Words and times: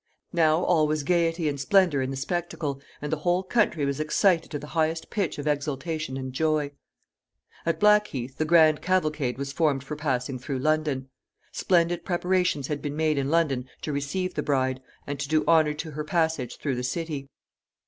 Now 0.33 0.63
all 0.63 0.87
was 0.87 1.03
gayety 1.03 1.47
and 1.47 1.59
splendor 1.59 2.01
in 2.01 2.09
the 2.09 2.17
spectacle, 2.17 2.81
and 3.03 3.11
the 3.11 3.19
whole 3.19 3.43
country 3.43 3.85
was 3.85 3.99
excited 3.99 4.49
to 4.49 4.57
the 4.57 4.65
highest 4.73 5.11
pitch 5.11 5.37
of 5.37 5.45
exultation 5.45 6.17
and 6.17 6.33
joy. 6.33 6.71
At 7.67 7.79
Blackheath 7.79 8.39
the 8.39 8.45
grand 8.45 8.81
cavalcade 8.81 9.37
was 9.37 9.53
formed 9.53 9.83
for 9.83 9.95
passing 9.95 10.39
through 10.39 10.57
London. 10.57 11.09
Splendid 11.51 12.03
preparations 12.03 12.65
had 12.65 12.81
been 12.81 12.95
made 12.95 13.19
in 13.19 13.29
London 13.29 13.69
to 13.83 13.93
receive 13.93 14.33
the 14.33 14.41
bride, 14.41 14.81
and 15.05 15.19
to 15.19 15.29
do 15.29 15.43
honor 15.47 15.75
to 15.75 15.91
her 15.91 16.03
passage 16.03 16.57
through 16.57 16.77
the 16.77 16.83
city. 16.83 17.29